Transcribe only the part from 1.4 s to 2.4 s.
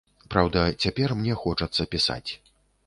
хочацца пісаць.